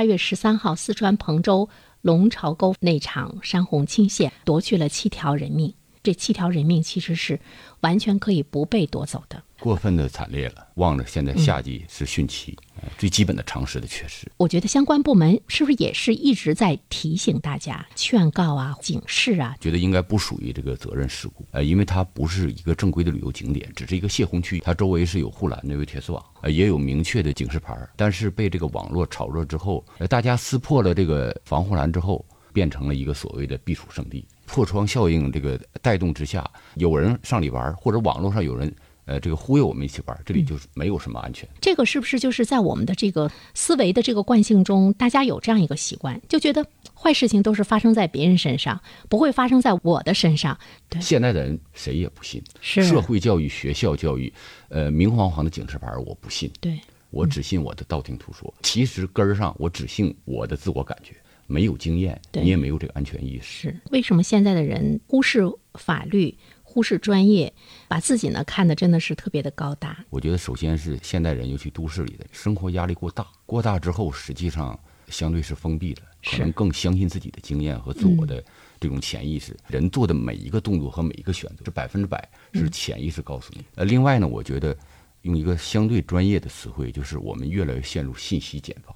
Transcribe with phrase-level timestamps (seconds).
[0.00, 1.68] 八月十三号，四川彭州
[2.00, 5.74] 龙巢沟那场山洪倾泻，夺去了七条人命。
[6.02, 7.38] 这七条人命其实是
[7.80, 9.42] 完全可以不被夺走的。
[9.58, 14.30] 过分的惨烈了，忘了现在夏季是汛期，呃最基本的常识的缺失。
[14.36, 19.56] 我觉得相关部门是不是也是一直在提醒大家、劝告啊、警示啊？
[19.60, 27.90] 觉得应该不属于这个责任事故，呃，因为它不是一个正规的旅游景点，只是一个泄洪区，它周围是有护栏的，有铁丝网，呃，也有明确的警示牌儿。
[27.96, 34.26] 但是被这个网络炒热之后，呃，大家撕破了这个防护栏之后，变成了一个所谓的避暑胜地。
[34.46, 36.44] 破窗效应这个带动之下，
[36.74, 38.74] 有人上里玩儿，或者网络上有人
[39.10, 41.48] 呃这个忽悠我们一起玩儿，这里就是没有什么安全。
[41.60, 46.64] 这个是不是就是在我们的这个思维的这个惯性中，大家有这样一个习惯，就觉得
[46.94, 50.56] 坏事情都是发生在别人身上，不会发生在我的身上。
[50.88, 54.32] 对，现在的人谁也不信，是社会教育、学校教育，
[54.68, 56.78] 呃，明晃晃的警示牌我不信，对，
[57.10, 58.54] 我只信我的道听途说。
[58.62, 61.16] 其实根儿上，我只信我的自我感觉，
[61.48, 63.70] 没有经验，对你也没有这个安全意识。
[63.70, 65.42] 是为什么现在的人忽视
[65.74, 66.36] 法律、
[66.70, 67.52] 忽视专业，
[67.88, 70.04] 把自己呢看得真的是特别的高大？
[70.08, 78.40] 我觉得首先是现代人，尤其都市里的生活压力过大，过大之后，实际上相对是封闭的，可能更相信自己的经验和自我的
[78.78, 79.56] 这种潜意识。
[79.66, 83.64] 人做的每一个动作和每一个选择，这百分之百是潜意识告诉你。
[83.74, 84.76] 呃，另外呢，我觉得
[85.22, 88.94] 用一个相对专业的词汇，就是我们越来越陷入信息茧房。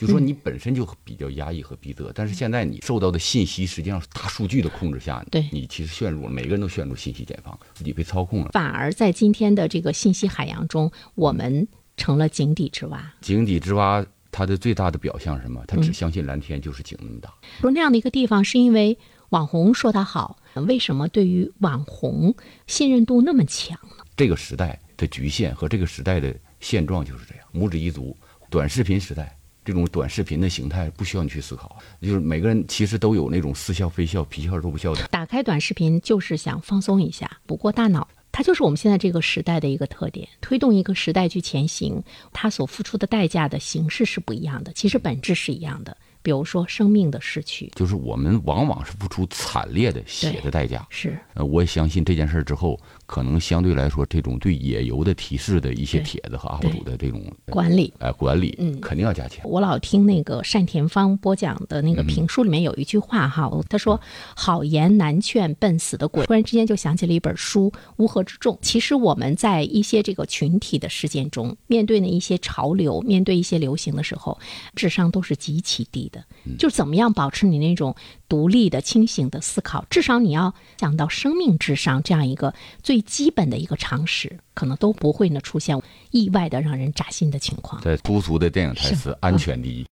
[0.00, 8.50] 就说你本身就比较压抑和逼仄，但是现在你受到的信息实际上是大数据的控制下，对你其实陷入了，每个人都陷入信息茧房，自己被操控了。
[8.52, 13.12] 反而在今天的这个信息海洋中，我们成了井底之蛙。
[13.20, 15.62] 井底之蛙，它的最大的表象是什么？
[15.68, 17.30] 它只相信蓝天就是井那么大。
[17.60, 18.96] 说那样的一个地方，是因为
[19.28, 22.34] 网红说它好，为什么对于网红
[22.66, 24.04] 信任度那么强呢？
[24.16, 27.44] 这个时代的局限和这个时代的现状就是这样。
[27.52, 28.16] 拇指一族，
[28.50, 35.06] 短视频时代，这种短视频的形态不需要你去思考，就是每个人其实都有那种似笑非笑、皮笑肉不笑的。
[35.08, 38.08] 打开短视频就是想放松一下，不过大脑。
[38.32, 42.00] 它就是我们现在这个时代的一个特点，推动一个时代去前行，
[42.32, 45.96] 它所付出的代价的形式是不一样的，其实本质是一样的。
[46.22, 50.86] 比如说生命的逝去，就是我们往往是付出惨烈的血的代价。
[50.90, 57.92] 是呃，我也相信这件事儿之后，可能相对来说，这种对野游的提示的一些帖子和 UP 主的这种管理。
[57.98, 59.48] 呃管理，嗯肯定要加强。
[59.48, 63.98] 我老听那个单田芳播讲的嗯那个评书里面有一句话哈，他说
[64.36, 66.24] “好言难劝笨死的鬼”。
[66.26, 68.54] 突然之间就想起了一本书《乌合之众》。
[68.60, 74.38] 其实我们在一些这个群体的事件中，面对那一些潮流，面对一些流行的时候，
[74.74, 76.24] 智商都是极其低的。
[76.44, 77.94] 嗯就怎么样保持你那种
[78.28, 87.80] 独立的、清醒的思考，至少你要想到生命至上这样一个最基本的一个常识，可能都不会呢出现意外的让人扎心的情况。
[87.82, 89.86] 在粗俗的电影台词，安全第一。